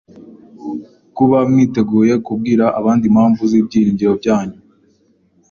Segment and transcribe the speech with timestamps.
[1.15, 4.59] kuba mwiteguye kubwira abandi impamvu z’ibyiringiro byanyu